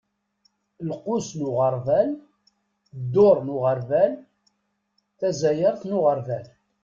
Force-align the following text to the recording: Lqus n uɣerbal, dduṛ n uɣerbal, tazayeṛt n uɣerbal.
Lqus 0.89 1.27
n 1.37 1.41
uɣerbal, 1.49 2.09
dduṛ 3.01 3.37
n 3.41 3.53
uɣerbal, 3.55 4.11
tazayeṛt 5.19 5.81
n 5.85 5.97
uɣerbal. 5.99 6.45